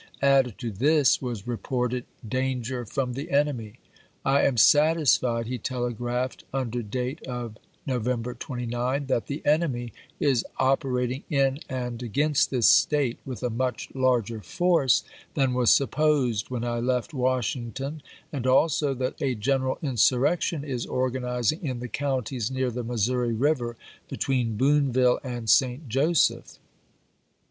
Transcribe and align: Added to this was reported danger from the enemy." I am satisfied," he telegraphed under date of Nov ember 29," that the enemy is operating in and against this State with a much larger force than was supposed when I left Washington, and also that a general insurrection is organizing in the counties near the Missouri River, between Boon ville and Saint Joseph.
Added 0.23 0.57
to 0.57 0.71
this 0.71 1.21
was 1.21 1.45
reported 1.45 2.05
danger 2.27 2.85
from 2.85 3.13
the 3.13 3.29
enemy." 3.29 3.77
I 4.25 4.41
am 4.47 4.57
satisfied," 4.57 5.45
he 5.45 5.59
telegraphed 5.59 6.43
under 6.51 6.81
date 6.81 7.21
of 7.27 7.59
Nov 7.85 8.07
ember 8.07 8.33
29," 8.33 9.05
that 9.05 9.27
the 9.27 9.45
enemy 9.45 9.93
is 10.19 10.43
operating 10.57 11.21
in 11.29 11.59
and 11.69 12.01
against 12.01 12.49
this 12.49 12.67
State 12.67 13.19
with 13.27 13.43
a 13.43 13.51
much 13.51 13.89
larger 13.93 14.41
force 14.41 15.03
than 15.35 15.53
was 15.53 15.69
supposed 15.69 16.49
when 16.49 16.63
I 16.63 16.79
left 16.79 17.13
Washington, 17.13 18.01
and 18.33 18.47
also 18.47 18.95
that 18.95 19.21
a 19.21 19.35
general 19.35 19.77
insurrection 19.83 20.63
is 20.63 20.87
organizing 20.87 21.63
in 21.63 21.77
the 21.79 21.87
counties 21.87 22.49
near 22.49 22.71
the 22.71 22.83
Missouri 22.83 23.33
River, 23.33 23.77
between 24.09 24.57
Boon 24.57 24.91
ville 24.91 25.19
and 25.23 25.47
Saint 25.47 25.87
Joseph. 25.87 26.57